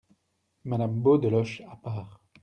Madame 0.63 0.99
Beaudeloche, 0.99 1.61
à 1.69 1.75
part. 1.75 2.19